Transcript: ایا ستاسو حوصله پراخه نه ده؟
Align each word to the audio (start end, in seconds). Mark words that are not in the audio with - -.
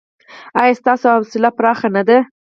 ایا 0.61 0.77
ستاسو 0.81 1.05
حوصله 1.15 1.49
پراخه 1.57 1.87
نه 1.95 2.03
ده؟ 2.07 2.17